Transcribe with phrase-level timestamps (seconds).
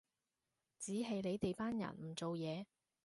[0.79, 2.65] 只係你哋班人唔做嘢